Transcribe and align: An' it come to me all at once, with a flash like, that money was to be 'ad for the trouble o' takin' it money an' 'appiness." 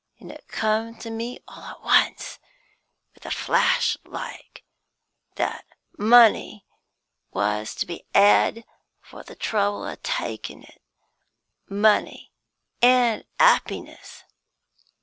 An' 0.19 0.31
it 0.31 0.47
come 0.47 0.95
to 0.97 1.11
me 1.11 1.37
all 1.47 1.61
at 1.63 1.81
once, 1.83 2.39
with 3.13 3.23
a 3.23 3.29
flash 3.29 3.97
like, 4.03 4.63
that 5.35 5.63
money 5.95 6.65
was 7.31 7.75
to 7.75 7.85
be 7.85 8.07
'ad 8.15 8.65
for 8.99 9.21
the 9.21 9.35
trouble 9.35 9.83
o' 9.83 9.95
takin' 10.01 10.63
it 10.63 10.81
money 11.69 12.31
an' 12.81 13.25
'appiness." 13.39 14.23